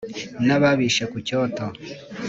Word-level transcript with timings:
N'ababishe 0.45 1.03
ku 1.11 1.17
cyoto, 1.27 1.65